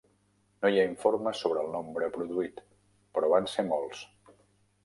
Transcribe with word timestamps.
No 0.63 0.69
hi 0.71 0.79
ha 0.83 0.85
informes 0.91 1.41
sobre 1.45 1.61
el 1.65 1.69
nombre 1.75 2.09
produït, 2.17 2.65
però 3.19 3.33
van 3.37 3.51
ser 3.55 3.67
molts. 3.73 4.05